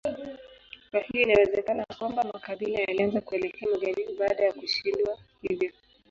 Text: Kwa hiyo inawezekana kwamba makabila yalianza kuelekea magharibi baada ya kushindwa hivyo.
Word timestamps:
Kwa 0.91 0.99
hiyo 1.01 1.23
inawezekana 1.23 1.85
kwamba 1.97 2.23
makabila 2.23 2.79
yalianza 2.79 3.21
kuelekea 3.21 3.69
magharibi 3.69 4.13
baada 4.19 4.43
ya 4.45 4.53
kushindwa 4.53 5.17
hivyo. 5.41 5.71